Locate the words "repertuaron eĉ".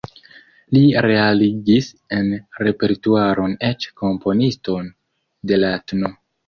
2.69-3.89